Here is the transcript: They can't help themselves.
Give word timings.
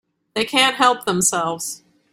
They 0.33 0.45
can't 0.45 0.77
help 0.77 1.05
themselves. 1.05 1.83